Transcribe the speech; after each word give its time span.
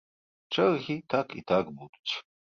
Чэргі 0.55 0.95
так 1.15 1.27
і 1.43 1.45
так 1.53 1.65
будуць. 1.83 2.13